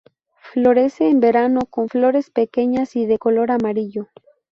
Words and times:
Florece 0.51 1.09
en 1.09 1.19
verano, 1.19 1.67
con 1.69 1.87
flores 1.87 2.31
pequeñas 2.31 2.95
y 2.95 3.05
de 3.05 3.19
color 3.19 3.51
amarillo. 3.51 4.07